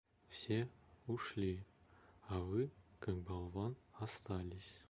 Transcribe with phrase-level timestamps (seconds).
[0.29, 0.67] Все
[1.07, 1.63] ушли,
[2.27, 4.79] а Вы, как болван, остались.